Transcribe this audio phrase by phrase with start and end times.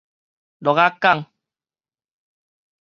[0.61, 1.27] 鹿仔港